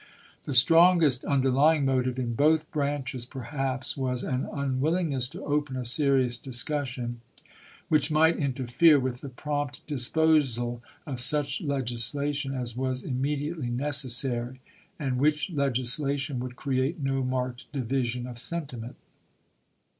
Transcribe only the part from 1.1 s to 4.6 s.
underlying motive in both branches, perhaps, was an